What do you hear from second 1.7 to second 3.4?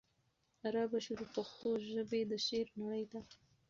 ژبي د شعر نړۍ ته